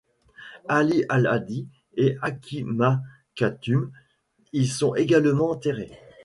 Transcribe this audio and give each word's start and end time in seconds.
Ali 0.67 1.03
al-Hadi 1.09 1.67
et 1.95 2.17
Hakimah 2.23 3.03
Khatun 3.35 3.91
y 4.51 4.65
sont 4.65 4.95
également 4.95 5.51
enterrés. 5.51 5.91